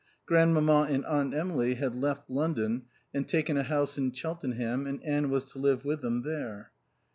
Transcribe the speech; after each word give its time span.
Grandmamma 0.25 0.87
and 0.89 1.05
Aunt 1.05 1.31
Emily 1.35 1.75
had 1.75 1.93
left 1.95 2.27
London 2.27 2.85
and 3.13 3.27
taken 3.29 3.55
a 3.55 3.61
house 3.61 3.99
in 3.99 4.11
Cheltenham 4.11 4.87
and 4.87 4.99
Anne 5.05 5.29
was 5.29 5.45
to 5.51 5.59
live 5.59 5.85
with 5.85 6.01
them 6.01 6.23
there. 6.23 6.71